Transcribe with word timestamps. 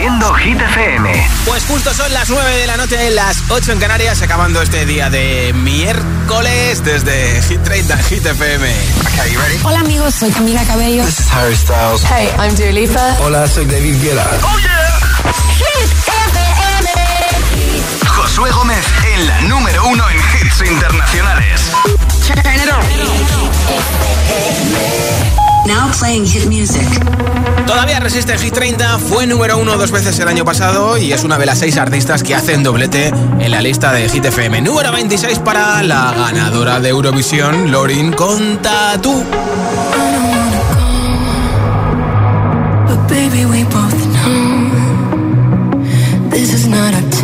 haciendo 0.00 0.32
Hit 0.32 0.58
FM. 0.58 1.28
Pues 1.44 1.66
justo 1.66 1.92
son 1.92 2.10
las 2.14 2.30
9 2.30 2.56
de 2.56 2.66
la 2.66 2.78
noche, 2.78 3.10
las 3.10 3.36
8 3.50 3.72
en 3.72 3.78
Canarias, 3.80 4.22
acabando 4.22 4.62
este 4.62 4.86
día 4.86 5.10
de 5.10 5.52
miércoles 5.52 6.82
desde 6.82 7.42
Hit 7.42 7.62
30 7.62 7.98
Hit 8.04 8.24
FM. 8.24 8.66
Okay, 8.66 9.30
you 9.30 9.38
ready? 9.38 9.58
Hola 9.62 9.80
amigos, 9.80 10.14
soy 10.14 10.30
Camila 10.30 10.64
Cabello. 10.64 11.04
This 11.04 11.20
is 11.20 11.30
Harry 11.30 11.54
Styles. 11.54 12.02
Hey, 12.04 12.30
I'm 12.38 12.54
Dua 12.54 12.72
Lipa. 12.72 13.16
Hola, 13.20 13.46
soy 13.46 13.66
David 13.66 14.00
Guetta. 14.00 14.26
Oh 14.42 14.58
yeah. 14.60 15.00
Hit 15.58 15.90
FM. 16.08 16.48
Josué 18.06 18.50
Gómez 18.52 18.86
en 19.14 19.26
la 19.26 19.40
número 19.42 19.86
uno 19.86 20.08
en 20.08 20.16
hits 20.16 20.62
internacionales. 20.66 21.60
Now 25.66 25.90
playing 25.98 26.26
hit 26.26 26.46
music. 26.46 26.86
Todavía 27.66 28.00
resiste 28.00 28.36
Hit 28.38 28.54
30, 28.54 28.98
fue 28.98 29.26
número 29.26 29.58
uno 29.58 29.76
dos 29.76 29.90
veces 29.90 30.18
el 30.18 30.28
año 30.28 30.44
pasado 30.44 30.98
y 30.98 31.12
es 31.12 31.22
una 31.22 31.38
de 31.38 31.46
las 31.46 31.58
seis 31.58 31.76
artistas 31.76 32.22
que 32.22 32.34
hacen 32.34 32.62
doblete 32.62 33.08
en 33.38 33.50
la 33.50 33.60
lista 33.60 33.92
de 33.92 34.08
Hit 34.08 34.24
FM. 34.24 34.60
Número 34.62 34.90
26 34.90 35.38
para 35.40 35.82
la 35.82 36.12
ganadora 36.12 36.80
de 36.80 36.88
Eurovisión, 36.88 37.70
Lorin 37.70 38.12
con 38.12 38.60
Tatu. 38.62 39.24
But 42.88 43.08
baby, 43.08 43.44
we 43.44 43.64
both 43.64 44.06
know 44.24 44.70
this 46.30 46.52
is 46.52 46.66
not 46.66 46.94
our 46.94 47.19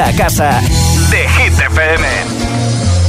vuelta 0.00 0.08
a 0.08 0.12
casa 0.12 0.60
de 1.10 1.28
Hit 1.28 1.58
FM. 1.58 2.04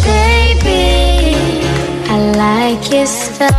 Baby, 0.03 1.61
I 2.09 2.31
like 2.35 2.95
your 2.95 3.07
stuff. 3.07 3.55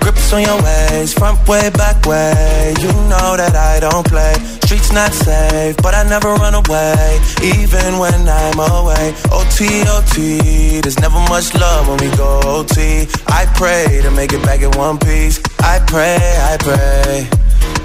Grips 0.00 0.32
on 0.32 0.42
your 0.42 0.62
ways, 0.62 1.14
front 1.14 1.46
way, 1.48 1.70
back 1.70 2.04
way. 2.06 2.74
You 2.80 2.92
know 3.08 3.36
that 3.36 3.54
I 3.54 3.80
don't 3.80 4.06
play. 4.06 4.34
Streets 4.64 4.92
not 4.92 5.12
safe, 5.12 5.76
but 5.82 5.94
I 5.94 6.02
never 6.04 6.34
run 6.34 6.54
away, 6.54 7.20
even 7.42 7.98
when 7.98 8.28
I'm 8.28 8.58
away. 8.58 9.14
OT, 9.30 9.82
OT, 9.88 10.80
there's 10.80 10.98
never 10.98 11.20
much 11.28 11.54
love 11.54 11.88
when 11.88 11.98
we 11.98 12.16
go 12.16 12.40
OT. 12.44 13.06
I 13.28 13.46
pray 13.54 14.00
to 14.02 14.10
make 14.10 14.32
it 14.32 14.42
back 14.42 14.62
in 14.62 14.70
one 14.72 14.98
piece. 14.98 15.40
I 15.60 15.78
pray, 15.86 16.16
I 16.18 16.56
pray. 16.58 17.41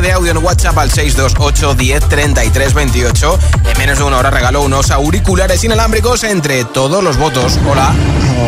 de 0.00 0.12
audio 0.12 0.30
en 0.30 0.38
WhatsApp 0.38 0.78
al 0.78 0.90
628 0.90 1.74
10 1.74 2.08
33 2.08 2.72
28. 2.72 3.38
En 3.72 3.78
menos 3.78 3.98
de 3.98 4.04
una 4.04 4.16
hora 4.16 4.30
regaló 4.30 4.62
unos 4.62 4.90
auriculares 4.90 5.62
inalámbricos 5.64 6.24
entre 6.24 6.64
todos 6.64 7.04
los 7.04 7.18
votos. 7.18 7.58
Hola. 7.68 7.92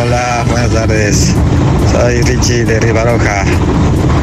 Hola, 0.00 0.44
buenas 0.48 0.70
tardes. 0.70 1.34
Soy 1.92 2.22
Richie 2.22 2.64
de 2.64 2.80
Rivaroja. 2.80 3.44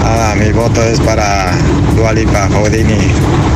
Ah, 0.04 0.34
mi 0.36 0.52
voto 0.52 0.84
es 0.84 1.00
para 1.00 1.54
Dualipa 1.96 2.48
Houdini. 2.50 3.12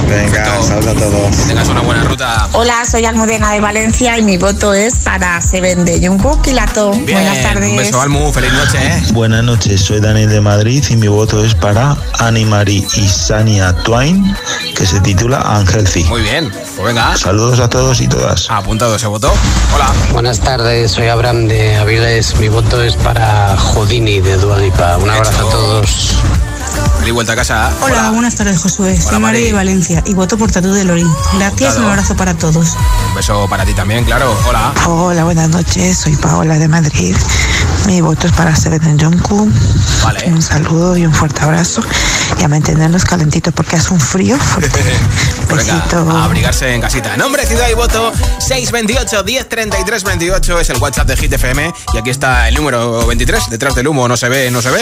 Venga, 0.08 0.62
saludos 0.62 0.88
a 0.88 1.00
todos. 1.00 1.36
Que 1.36 1.44
tengas 1.48 1.68
una 1.70 1.82
buena 1.82 2.04
ruta. 2.04 2.48
Hola, 2.54 2.86
soy 2.86 3.06
Almudena 3.06 3.52
de 3.52 3.60
Valencia 3.60 4.18
y 4.18 4.22
mi 4.24 4.38
voto 4.38 4.74
es 4.74 4.96
para 4.98 5.42
Se 5.42 5.62
Vende 5.62 6.00
Jungkook 6.06 6.42
Quilato. 6.42 6.92
Buenas 6.92 7.42
tardes. 7.42 7.72
Un 7.72 7.78
beso, 7.78 8.02
Almu. 8.02 8.32
Feliz 8.32 8.54
noche. 8.54 8.78
¿eh? 8.78 9.04
Buenas 9.14 9.44
noches, 9.44 9.82
soy 9.82 10.00
Daniel 10.00 10.30
de 10.30 10.42
Madrid 10.42 10.84
y 10.90 10.96
mi 10.96 11.08
voto 11.08 11.44
es 11.44 11.56
para 11.56 11.98
Animari 12.20 12.86
y 12.96 13.08
Sania 13.08 13.74
Twain, 13.84 14.36
que 14.76 14.86
se 14.86 15.00
titula 15.02 15.60
Unhealthy. 15.60 16.04
Muy 16.06 16.22
bien, 16.22 16.52
pues 16.52 16.84
venga. 16.84 17.18
Saludos 17.18 17.60
a 17.60 17.70
todos 17.70 18.02
y 18.02 18.08
todas. 18.08 18.50
Apuntado 18.50 18.96
ese 18.96 19.08
voto. 19.08 19.34
Hola. 19.74 19.92
Buenas 20.12 20.40
tardes, 20.40 20.92
soy 20.92 21.08
Abraham 21.08 21.48
de 21.48 21.76
Aviles. 21.78 22.36
Mi 22.38 22.50
voto 22.50 22.82
es 22.82 22.96
para 22.96 23.58
Jodini 23.58 24.20
de 24.20 24.38
Dualipa. 24.38 24.98
Un 24.98 25.10
abrazo 25.10 25.48
a 25.48 25.52
todos. 25.52 26.16
De 27.04 27.12
vuelta 27.12 27.34
a 27.34 27.36
casa. 27.36 27.72
Hola, 27.82 28.10
buenas 28.10 28.34
tardes, 28.34 28.60
Josué. 28.60 29.00
Soy 29.00 29.20
María 29.20 29.46
de 29.46 29.54
Valencia 29.54 30.02
y 30.08 30.16
voto 30.16 30.38
por 30.40 30.52
Tatu 30.52 30.74
de 30.74 30.84
Lorín. 30.86 31.08
Gracias 31.38 31.76
y 31.76 31.80
un 31.80 31.86
abrazo 31.86 32.16
para 32.16 32.34
todos. 32.34 32.76
Un 33.10 33.16
beso 33.16 33.48
para 33.48 33.64
ti 33.64 33.74
también, 33.76 34.04
claro. 34.06 34.36
Hola. 34.48 34.74
Hola, 34.88 35.24
buenas 35.24 35.50
noches. 35.50 36.00
Soy 36.00 36.16
Paola 36.16 36.58
de 36.58 36.68
Madrid. 36.68 37.16
Mi 37.86 38.02
voto 38.02 38.26
es 38.26 38.34
para 38.34 38.56
Seven 38.56 39.00
Jungkook. 39.00 39.50
Vale. 40.04 40.26
Un 40.26 40.42
saludo 40.42 40.98
y 40.98 41.06
un 41.06 41.14
fuerte 41.14 41.44
abrazo. 41.44 41.82
Y 42.40 42.44
a 42.44 42.48
mantenernos 42.48 43.06
calentitos 43.06 43.54
porque 43.54 43.76
hace 43.76 43.94
un 43.94 44.00
frío 44.00 44.38
fuerte. 44.38 44.80
Pues 45.48 45.68
Besito. 45.68 46.10
a 46.10 46.26
abrigarse 46.26 46.74
en 46.74 46.82
casita. 46.82 47.16
Nombre, 47.18 47.46
ciudad 47.46 47.70
y 47.70 47.76
voto 47.76 48.12
628 48.40 49.24
1033 49.24 50.04
28 50.04 50.60
es 50.60 50.70
el 50.72 50.78
WhatsApp 50.78 51.08
de 51.08 51.18
Hit 51.18 51.34
FM. 51.34 51.72
Y 51.94 51.98
aquí 52.00 52.10
está 52.10 52.48
el 52.50 52.56
número 52.56 53.06
23. 53.06 53.52
Detrás 53.52 53.76
del 53.76 53.88
humo 53.88 54.08
no 54.08 54.18
se 54.18 54.28
ve, 54.28 54.50
no 54.50 54.60
se 54.64 54.72
ve. 54.72 54.82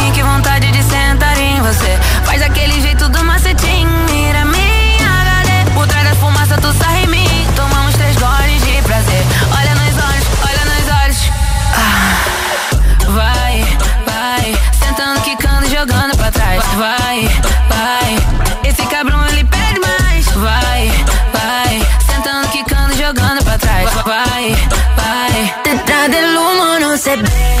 você. 1.73 1.97
Faz 2.25 2.41
aquele 2.41 2.81
jeito 2.81 3.07
do 3.07 3.23
macetinho, 3.23 3.89
mira 4.09 4.43
minha 4.45 5.09
HD. 5.21 5.71
Por 5.73 5.87
trás 5.87 6.09
da 6.09 6.15
fumaça 6.15 6.57
tu 6.57 6.71
sai 6.73 7.03
em 7.03 7.07
mim, 7.07 7.47
tomamos 7.55 7.95
três 7.95 8.15
goles 8.17 8.61
de 8.61 8.81
prazer. 8.81 9.23
Olha 9.57 9.75
nos 9.75 9.95
olhos, 10.09 10.27
olha 10.47 10.65
nos 10.65 10.85
olhos. 11.01 11.31
Ah, 11.73 12.15
vai, 13.07 13.77
vai, 14.05 14.59
sentando, 14.83 15.21
quicando, 15.21 15.69
jogando 15.69 16.17
pra 16.17 16.31
trás. 16.31 16.61
Vai, 16.75 17.29
vai, 17.69 18.69
esse 18.69 18.85
cabrão 18.87 19.25
ele 19.27 19.45
pede 19.45 19.79
mais. 19.79 20.25
Vai, 20.27 20.91
vai, 21.33 21.87
sentando, 22.05 22.47
quicando, 22.49 22.93
jogando 22.97 23.43
pra 23.45 23.57
trás. 23.57 23.89
Vai, 24.05 24.55
vai, 24.97 25.55
detrás 25.63 26.11
del 26.11 26.37
humo 26.37 26.79
no 26.81 26.97
se 26.97 27.15
ve. 27.15 27.60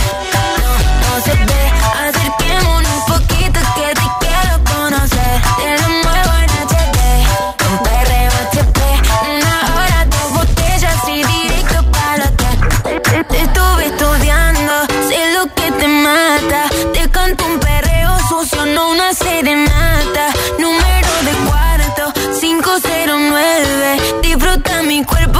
Disfruta 24.91 25.25
mi 25.25 25.30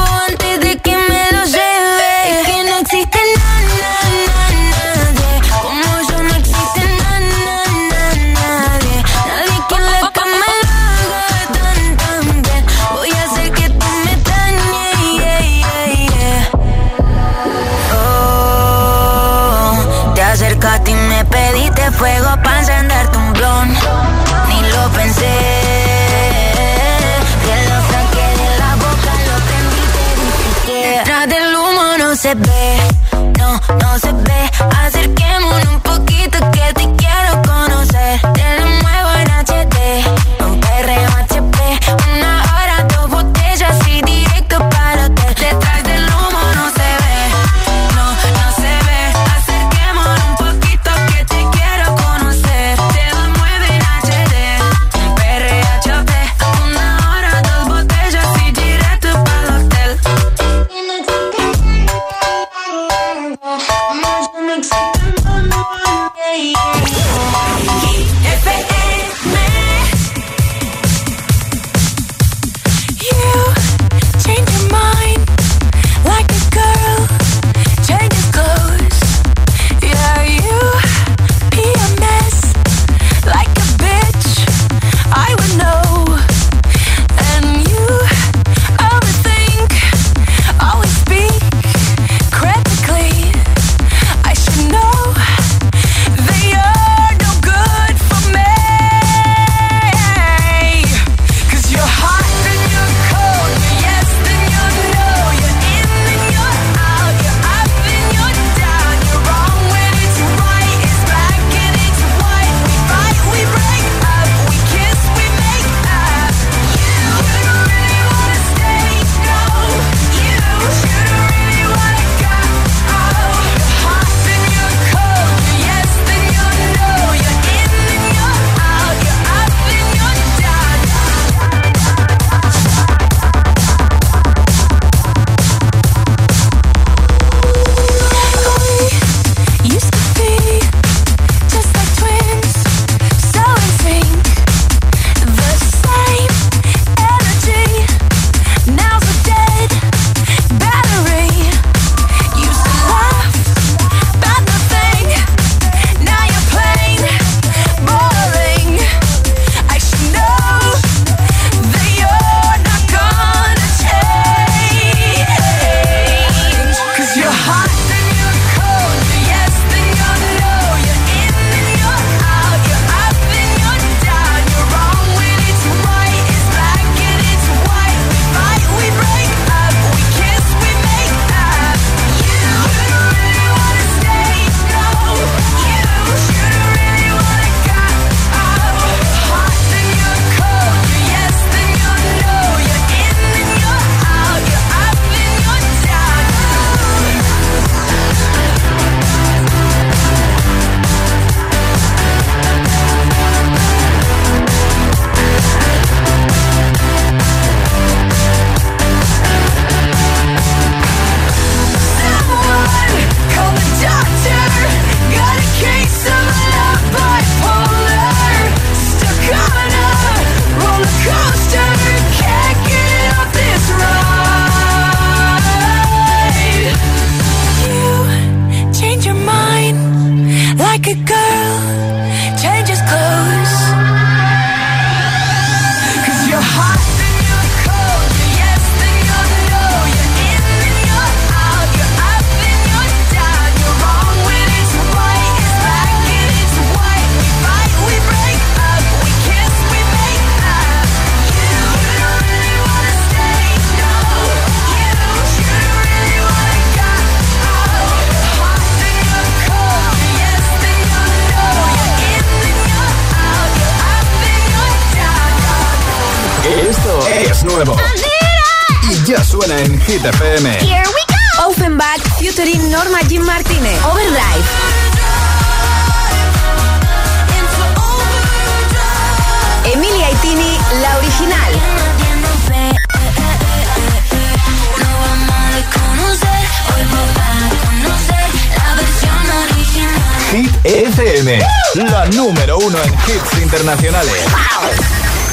internacionales. 293.51 294.23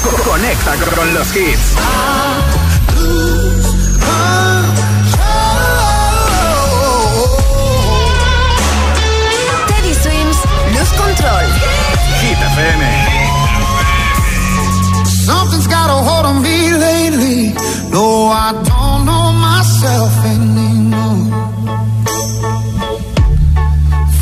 Co- 0.03 0.23
Conecta 0.29 0.75
con 0.95 1.13
los 1.13 1.35
hits. 1.35 1.75
Teddy 9.69 9.93
Swims, 9.93 10.37
Luz 10.75 10.89
Control. 11.01 11.45
Hit 12.21 12.39
FM. 12.53 12.83
Something's 15.27 15.67
got 15.67 15.89
a 15.89 15.99
hold 16.07 16.25
on 16.25 16.41
me 16.41 16.71
lately. 16.71 17.53
No, 17.91 18.27
I 18.29 18.51
don't 18.71 19.01
know 19.09 19.25
myself 19.47 20.11
anymore. 20.25 21.25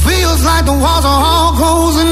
Feels 0.05 0.41
like 0.49 0.65
the 0.65 0.77
walls 0.83 1.05
are 1.05 1.21
all 1.31 1.51
closing 1.61 2.11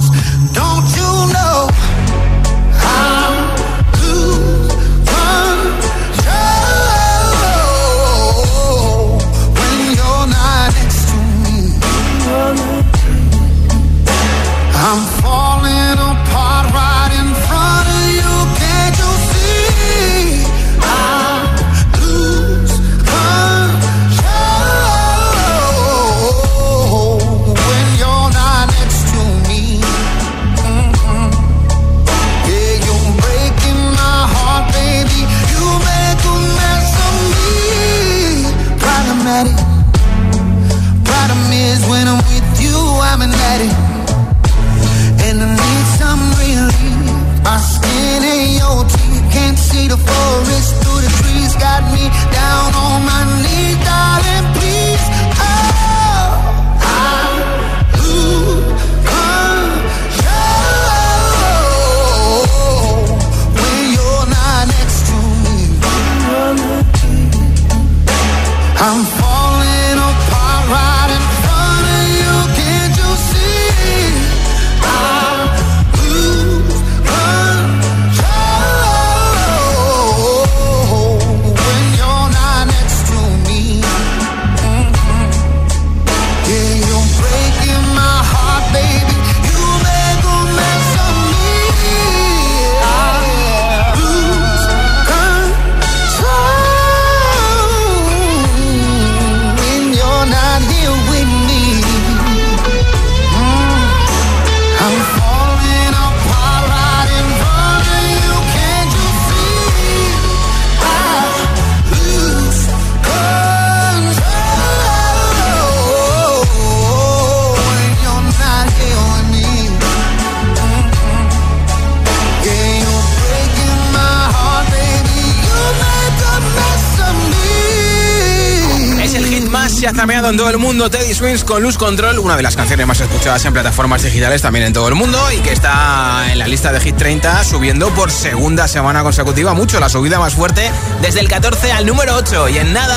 Teddy 130.89 131.13
Swims 131.13 131.43
con 131.43 131.61
Luz 131.61 131.77
Control, 131.77 132.17
una 132.17 132.35
de 132.35 132.43
las 132.43 132.55
canciones 132.55 132.87
más 132.87 132.99
escuchadas 132.99 133.45
en 133.45 133.53
plataformas 133.53 134.01
digitales 134.01 134.41
también 134.41 134.65
en 134.65 134.73
todo 134.73 134.87
el 134.87 134.95
mundo 134.95 135.19
y 135.31 135.37
que 135.37 135.51
está 135.51 136.31
en 136.31 136.39
la 136.39 136.47
lista 136.47 136.71
de 136.71 136.79
Hit 136.79 136.97
30 136.97 137.43
subiendo 137.43 137.89
por 137.89 138.09
segunda 138.09 138.67
semana 138.67 139.03
consecutiva, 139.03 139.53
mucho 139.53 139.79
la 139.79 139.89
subida 139.89 140.17
más 140.17 140.33
fuerte 140.33 140.71
desde 141.01 141.19
el 141.19 141.27
14 141.27 141.71
al 141.71 141.85
número 141.85 142.15
8 142.15 142.49
y 142.49 142.57
en 142.57 142.73
nada, 142.73 142.95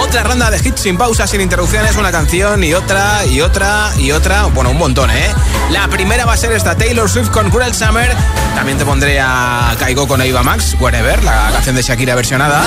otra 0.00 0.22
ronda 0.22 0.50
de 0.50 0.58
hits 0.58 0.80
sin 0.80 0.96
pausa, 0.96 1.26
sin 1.26 1.40
interrupciones, 1.40 1.96
una 1.96 2.10
canción 2.10 2.64
y 2.64 2.72
otra 2.72 3.26
y 3.26 3.40
otra 3.42 3.90
y 3.98 4.12
otra, 4.12 4.46
bueno, 4.46 4.70
un 4.70 4.78
montón, 4.78 5.10
¿eh? 5.10 5.34
La 5.70 5.88
primera 5.88 6.24
va 6.24 6.32
a 6.32 6.36
ser 6.38 6.52
esta 6.52 6.76
Taylor 6.76 7.10
Swift 7.10 7.30
con 7.30 7.50
Cruel 7.50 7.74
Summer, 7.74 8.14
también 8.54 8.78
te 8.78 8.84
pondré 8.84 9.20
a 9.20 9.74
Caigo 9.78 10.08
con 10.08 10.22
Eva 10.22 10.42
Max, 10.42 10.74
Wherever, 10.80 11.22
la 11.22 11.50
canción 11.52 11.76
de 11.76 11.82
Shakira 11.82 12.14
versionada. 12.14 12.62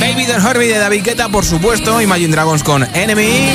Baby 0.00 0.26
Hurt 0.26 0.56
Me 0.58 0.66
de 0.66 0.78
David 0.78 1.02
Guetta, 1.04 1.28
por 1.28 1.44
supuesto. 1.44 2.00
Imagine 2.00 2.32
Dragons 2.32 2.62
con 2.62 2.82
Enemy. 2.94 3.48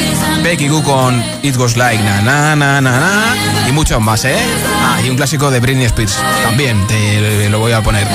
Becky 0.43 0.67
Goo 0.67 0.83
con 0.83 1.23
It 1.43 1.55
Goes 1.55 1.77
Like 1.77 2.01
Na 2.03 2.21
Na 2.21 2.55
Na 2.55 2.81
Na 2.81 2.91
Na. 2.91 3.35
Y 3.67 3.71
muchos 3.71 4.01
más, 4.01 4.25
¿eh? 4.25 4.37
Ah, 4.81 4.99
y 5.03 5.09
un 5.09 5.15
clásico 5.15 5.51
de 5.51 5.59
Britney 5.59 5.85
Spears. 5.85 6.17
También 6.43 6.85
te 6.87 7.49
lo 7.49 7.59
voy 7.59 7.71
a 7.71 7.81
poner. 7.81 8.07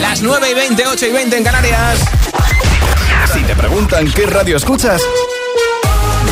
Las 0.00 0.22
9 0.22 0.50
y 0.50 0.54
20, 0.54 0.86
8 0.86 1.06
y 1.06 1.12
20 1.12 1.36
en 1.36 1.44
Canarias. 1.44 1.98
Si 3.32 3.40
te 3.40 3.54
preguntan 3.56 4.10
qué 4.12 4.26
radio 4.26 4.56
escuchas, 4.56 5.02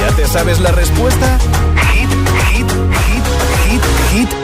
¿ya 0.00 0.14
te 0.14 0.26
sabes 0.26 0.60
la 0.60 0.70
respuesta? 0.72 1.38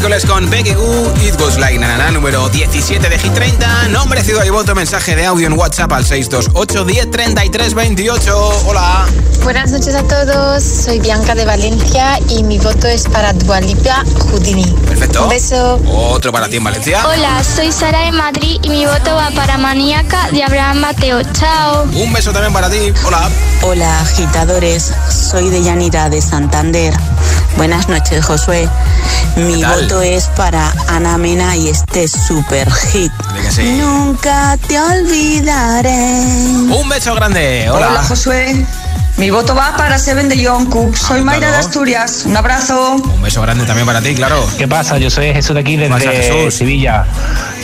Miércoles 0.00 0.24
con 0.24 0.48
Becky 0.48 0.72
Goo, 0.72 1.12
It 1.22 1.36
Buzz 1.36 1.58
Like 1.58 1.78
Nanana, 1.78 2.10
número 2.10 2.48
17 2.48 3.06
de 3.06 3.18
Hit 3.18 3.34
30. 3.34 3.88
Nombre, 3.88 4.24
ciudad 4.24 4.46
y 4.46 4.48
voto, 4.48 4.74
mensaje 4.74 5.14
de 5.14 5.26
audio 5.26 5.46
en 5.46 5.52
WhatsApp 5.52 5.92
al 5.92 6.06
628 6.06 6.84
10 6.86 7.10
33 7.10 7.74
28. 7.74 8.62
Hola. 8.66 9.06
Buenas 9.42 9.70
noches 9.72 9.94
a 9.94 10.02
todos, 10.02 10.64
soy 10.64 11.00
Bianca 11.00 11.34
de 11.34 11.44
Valencia 11.44 12.18
y 12.30 12.42
mi 12.44 12.58
voto 12.58 12.86
es 12.86 13.08
para 13.08 13.34
Dualipa 13.34 14.02
Houdini. 14.30 14.64
Perfecto. 14.88 15.24
Un 15.24 15.28
beso. 15.28 15.78
Otro 15.86 16.32
para 16.32 16.48
ti 16.48 16.56
en 16.56 16.64
Valencia. 16.64 17.06
Hola, 17.06 17.44
soy 17.44 17.70
Sara 17.70 18.00
de 18.00 18.12
Madrid 18.12 18.58
y 18.62 18.70
mi 18.70 18.86
voto 18.86 19.14
va 19.14 19.30
para 19.32 19.58
Maníaca 19.58 20.30
de 20.30 20.42
Abraham 20.42 20.78
Mateo. 20.78 21.20
Chao. 21.34 21.82
Un 21.92 22.12
beso 22.14 22.32
también 22.32 22.54
para 22.54 22.70
ti. 22.70 22.90
Hola. 23.04 23.28
Hola, 23.62 24.00
agitadores. 24.00 24.92
Soy 25.10 25.50
de 25.50 25.62
Yanira 25.62 26.08
de 26.08 26.22
Santander. 26.22 26.94
Buenas 27.56 27.88
noches, 27.88 28.24
Josué. 28.24 28.68
Mi 29.36 29.62
voto 29.62 30.02
es 30.02 30.26
para 30.36 30.72
Ana 30.88 31.18
Mena 31.18 31.56
y 31.56 31.68
este 31.68 32.08
super 32.08 32.70
hit. 32.70 33.12
Sí. 33.50 33.78
Nunca 33.80 34.56
te 34.66 34.80
olvidaré. 34.80 35.90
Un 35.90 36.88
beso 36.88 37.14
grande. 37.14 37.68
Hola. 37.70 37.88
Hola, 37.88 38.04
Josué. 38.04 38.66
Mi 39.16 39.28
voto 39.28 39.54
va 39.54 39.76
para 39.76 39.98
Seven 39.98 40.28
de 40.30 40.42
John 40.42 40.66
Cook. 40.66 40.96
Soy 40.96 41.20
Mayra 41.20 41.50
de. 41.50 41.58
Asturias. 41.58 42.22
Un 42.24 42.36
abrazo. 42.36 42.94
Un 42.94 43.20
beso 43.20 43.42
grande 43.42 43.64
también 43.66 43.86
para 43.86 44.00
ti, 44.00 44.14
claro. 44.14 44.48
¿Qué 44.56 44.66
pasa? 44.66 44.96
Yo 44.96 45.10
soy 45.10 45.32
Jesús 45.34 45.54
de 45.54 45.60
aquí 45.60 45.76
desde 45.76 46.00
Jesús? 46.00 46.54
Sevilla. 46.54 47.04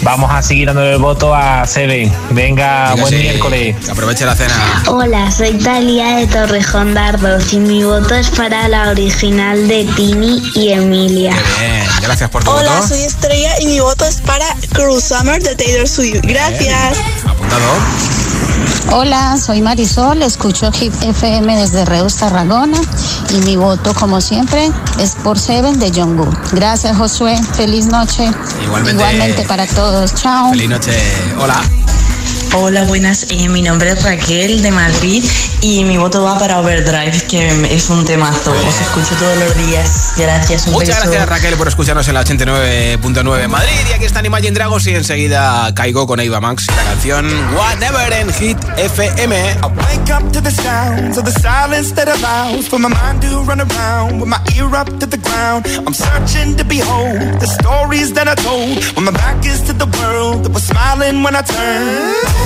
Vamos 0.02 0.30
a 0.30 0.42
seguir 0.42 0.66
dándole 0.66 0.92
el 0.92 0.98
voto 0.98 1.34
a 1.34 1.66
Seven. 1.66 2.12
Venga, 2.30 2.94
buen 2.94 3.08
sí. 3.08 3.16
miércoles. 3.16 3.76
Que 3.84 3.90
aproveche 3.90 4.24
la 4.24 4.34
cena. 4.36 4.82
Hola, 4.86 5.30
soy 5.30 5.52
Talia 5.58 6.16
de 6.16 6.26
Torrejón 6.26 6.94
de 6.94 7.00
Ardoz 7.00 7.52
y 7.52 7.58
mi 7.58 7.84
voto 7.84 8.14
es 8.14 8.30
para 8.30 8.68
la 8.68 8.90
original 8.90 9.68
de 9.68 9.84
Tini 9.96 10.42
y 10.54 10.70
Emilia. 10.72 11.34
Bien, 11.58 11.86
gracias 12.02 12.30
por 12.30 12.44
tu 12.44 12.50
Hola, 12.50 12.76
voto. 12.76 12.88
soy 12.88 13.00
Estrella 13.02 13.60
y 13.60 13.66
mi 13.66 13.80
voto 13.80 14.04
es 14.04 14.20
para 14.20 14.46
Cruel 14.72 15.02
Summer 15.02 15.42
de 15.42 15.54
Taylor 15.56 15.88
Swift. 15.88 16.20
Gracias. 16.22 16.98
Apuntado. 17.24 17.64
Hola, 18.92 19.36
soy 19.36 19.62
Marisol, 19.62 20.22
escucho 20.22 20.70
Hit 20.70 20.94
FM 21.02 21.56
desde 21.58 21.84
Reus, 21.84 22.16
Tarragona 22.16 22.78
y 23.30 23.38
mi 23.44 23.56
voto, 23.56 23.92
como 23.94 24.20
siempre, 24.20 24.70
es 25.00 25.16
por 25.24 25.38
Seven 25.38 25.78
de 25.80 25.90
Jungkook. 25.90 26.52
Gracias, 26.52 26.96
Josué. 26.96 27.36
Feliz 27.56 27.86
noche. 27.86 28.30
Igualmente. 28.62 29.02
Igualmente 29.02 29.42
para 29.42 29.66
todos. 29.66 29.85
Chao. 30.14 30.50
Feliz 30.50 30.68
noche. 30.68 30.98
Hola. 31.38 31.60
Hola, 32.54 32.84
buenas. 32.84 33.26
Eh, 33.30 33.48
mi 33.48 33.60
nombre 33.62 33.90
es 33.90 34.02
Raquel 34.02 34.62
de 34.62 34.70
Madrid 34.70 35.22
y 35.60 35.84
mi 35.84 35.98
voto 35.98 36.22
va 36.22 36.38
para 36.38 36.58
Overdrive, 36.60 37.12
que 37.28 37.74
es 37.74 37.90
un 37.90 38.04
temazo. 38.04 38.50
Os 38.66 38.80
escucho 38.80 39.14
todos 39.18 39.36
los 39.38 39.66
días. 39.66 40.12
Gracias. 40.16 40.66
Un 40.66 40.72
Muchas 40.72 40.88
beso. 41.00 41.10
gracias 41.10 41.28
Raquel 41.28 41.54
por 41.56 41.68
escucharnos 41.68 42.08
en 42.08 42.14
la 42.14 42.24
89.9 42.24 43.44
en 43.44 43.50
Madrid. 43.50 43.70
Y 43.90 43.92
aquí 43.92 44.04
están 44.06 44.24
Imagine 44.24 44.52
Dragons 44.52 44.86
y 44.86 44.94
enseguida 44.94 45.72
caigo 45.74 46.06
con 46.06 46.18
Eva 46.20 46.40
Max 46.40 46.64
y 46.68 46.74
la 46.74 46.82
canción 46.84 47.26
Whatever 47.56 48.12
en 48.12 48.32
Hit 48.32 48.58
FM. 48.78 49.36
Wake 49.76 50.12
up 50.14 50.32
to 50.32 50.40
the 50.40 50.50
sounds 50.50 51.18
of 51.18 51.24
the 51.24 51.32
silence 51.40 51.92
that 51.94 52.08
allows 52.08 52.66
for 52.68 52.78
my 52.78 52.88
mind 52.88 53.20
to 53.22 53.42
run 53.42 53.60
around 53.60 54.20
with 54.20 54.28
my 54.28 54.40
ear 54.56 54.74
up 54.74 54.88
to 54.98 55.06
the 55.06 55.18
ground. 55.18 55.66
I'm 55.86 55.92
searching 55.94 56.56
to 56.56 56.64
behold 56.64 57.38
the 57.38 57.46
stories 57.46 58.12
that 58.14 58.28
I 58.28 58.34
told 58.34 58.82
when 58.96 59.04
my 59.04 59.12
back 59.12 59.44
is 59.44 59.60
to 59.66 59.72
the 59.74 59.86
world 60.00 60.44
that 60.44 60.52
was 60.54 60.64
smiling 60.64 61.22
when 61.22 61.36
I 61.36 61.42
turned. 61.42 62.45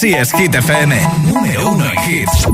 Así 0.00 0.14
es, 0.14 0.32
Hit 0.32 0.54
FM, 0.54 0.98
número 1.26 1.72
uno 1.72 1.84
en 1.84 2.10
hits. 2.10 2.48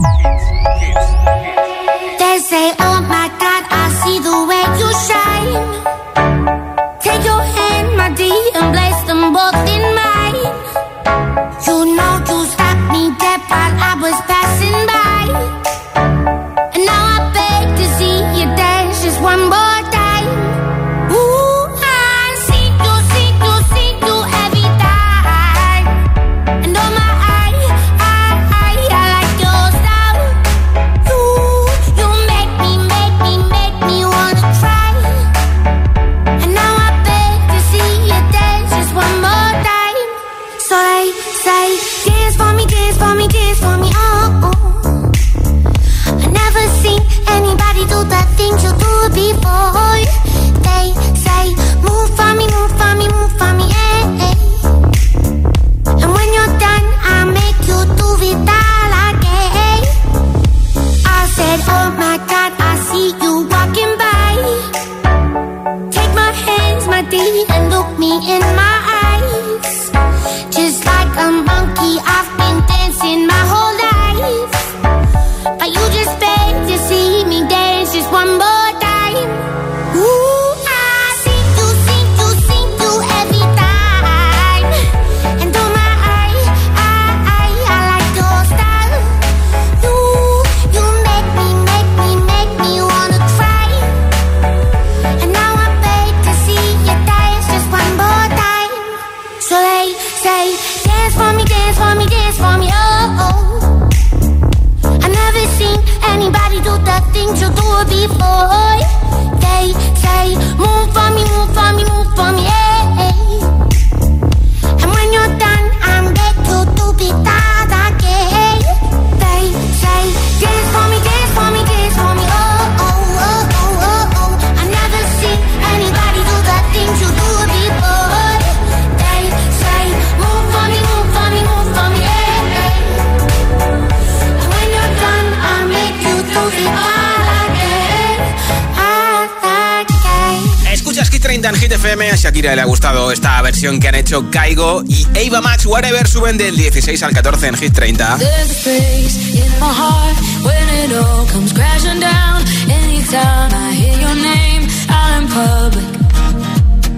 en 141.48 141.54
Hit 141.56 141.72
FM. 141.72 142.10
A 142.10 142.16
Shakira 142.16 142.54
le 142.54 142.62
ha 142.62 142.64
gustado 142.64 143.12
esta 143.12 143.40
versión 143.42 143.78
que 143.78 143.88
han 143.88 143.94
hecho 143.94 144.30
Caigo 144.30 144.82
y 144.86 145.06
Ava 145.28 145.40
Max 145.40 145.66
Whatever 145.66 146.06
suben 146.08 146.36
del 146.36 146.56
16 146.56 147.02
al 147.02 147.12
14 147.12 147.46
en 147.48 147.56
Hit 147.56 147.72
30. 147.72 148.18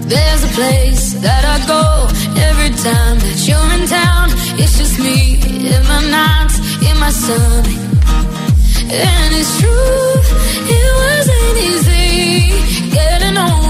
There's 0.09 0.43
a 0.43 0.47
place 0.55 1.13
that 1.21 1.45
I 1.45 1.59
go 1.67 2.07
every 2.41 2.71
time 2.81 3.19
that 3.19 3.45
you're 3.45 3.73
in 3.77 3.85
town. 3.87 4.29
It's 4.57 4.75
just 4.79 4.97
me 4.97 5.37
in 5.69 5.83
my 5.85 6.01
nights, 6.09 6.57
in 6.81 6.97
my 6.97 7.11
stomach. 7.11 7.67
And 8.89 9.35
it's 9.35 9.59
true, 9.59 10.13
it 10.65 10.89
wasn't 10.97 11.57
easy 11.69 12.89
getting 12.89 13.37
on. 13.37 13.68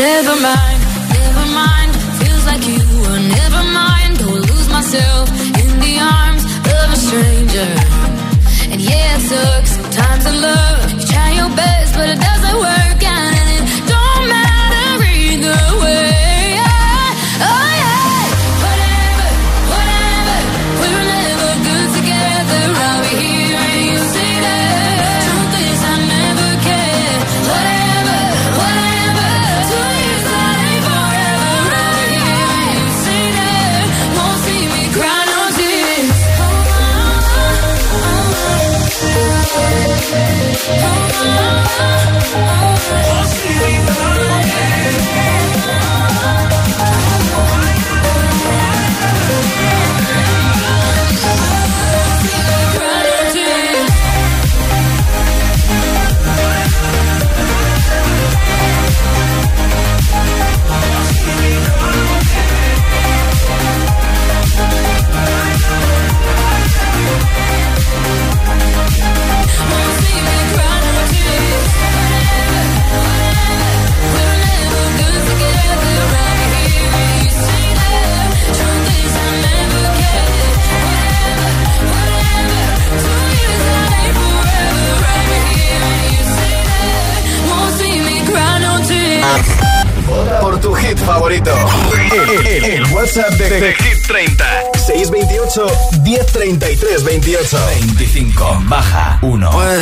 Never 0.00 0.34
mind, 0.40 0.80
never 1.12 1.46
mind. 1.52 1.90
Feels 2.20 2.46
like 2.46 2.64
you 2.66 2.80
were 3.02 3.20
never 3.36 3.62
mind. 3.80 4.18
Go 4.18 4.30
lose 4.32 4.68
myself 4.70 5.28
in 5.60 5.70
the 5.84 5.94
arms 6.00 6.42
of 6.74 6.86
a 6.96 6.96
stranger. 6.96 7.68
And 8.72 8.80
yeah, 8.80 9.18
it 9.18 9.28
took 9.28 9.66
some 9.66 9.90
time 9.90 10.20
to 10.22 10.32
love. 10.32 10.92
You 10.94 11.06
try 11.06 11.32
your 11.32 11.50
best, 11.54 11.94
but 11.96 12.08
it 12.08 12.18
doesn't 12.18 12.56
work 12.56 12.99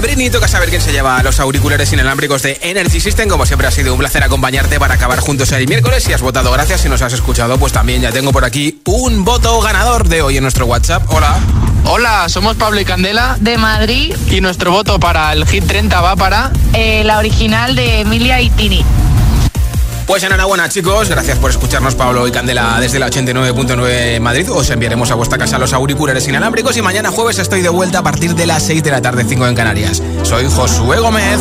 De 0.00 0.06
Britney 0.06 0.30
toca 0.30 0.48
saber 0.48 0.70
quién 0.70 0.80
se 0.80 0.92
lleva 0.92 1.22
los 1.22 1.40
auriculares 1.40 1.92
inalámbricos 1.92 2.42
de 2.42 2.58
Energy 2.62 3.00
System. 3.00 3.28
Como 3.28 3.44
siempre 3.44 3.66
ha 3.66 3.70
sido 3.70 3.92
un 3.92 3.98
placer 3.98 4.22
acompañarte 4.22 4.78
para 4.78 4.94
acabar 4.94 5.18
juntos 5.20 5.52
el 5.52 5.66
miércoles. 5.66 6.04
Si 6.04 6.12
has 6.12 6.22
votado, 6.22 6.50
gracias. 6.52 6.82
Si 6.82 6.88
nos 6.88 7.02
has 7.02 7.12
escuchado, 7.12 7.58
pues 7.58 7.72
también 7.72 8.00
ya 8.00 8.10
tengo 8.10 8.32
por 8.32 8.44
aquí 8.44 8.80
un 8.86 9.24
voto 9.24 9.60
ganador 9.60 10.08
de 10.08 10.22
hoy 10.22 10.36
en 10.36 10.42
nuestro 10.42 10.66
WhatsApp. 10.66 11.02
Hola. 11.08 11.38
Hola, 11.84 12.28
somos 12.28 12.56
Pablo 12.56 12.80
y 12.80 12.84
Candela. 12.84 13.36
De 13.40 13.58
Madrid. 13.58 14.14
Y 14.30 14.40
nuestro 14.40 14.70
voto 14.70 14.98
para 14.98 15.32
el 15.32 15.46
Hit 15.46 15.66
30 15.66 16.00
va 16.00 16.16
para... 16.16 16.50
Eh, 16.72 17.02
la 17.04 17.18
original 17.18 17.74
de 17.74 18.00
Emilia 18.00 18.40
y 18.40 18.48
Tini. 18.50 18.84
Pues 20.10 20.24
enhorabuena 20.24 20.68
chicos, 20.68 21.08
gracias 21.08 21.38
por 21.38 21.52
escucharnos 21.52 21.94
Pablo 21.94 22.26
y 22.26 22.32
Candela 22.32 22.80
desde 22.80 22.98
la 22.98 23.08
89.9 23.08 24.18
Madrid. 24.18 24.50
Os 24.50 24.68
enviaremos 24.70 25.08
a 25.12 25.14
vuestra 25.14 25.38
casa 25.38 25.56
los 25.56 25.72
auriculares 25.72 26.26
inalámbricos 26.26 26.76
y 26.76 26.82
mañana 26.82 27.12
jueves 27.12 27.38
estoy 27.38 27.62
de 27.62 27.68
vuelta 27.68 28.00
a 28.00 28.02
partir 28.02 28.34
de 28.34 28.44
las 28.44 28.64
6 28.64 28.82
de 28.82 28.90
la 28.90 29.00
tarde, 29.00 29.24
5 29.24 29.46
en 29.46 29.54
Canarias. 29.54 30.02
Soy 30.24 30.46
Josué 30.50 30.98
Gómez. 30.98 31.38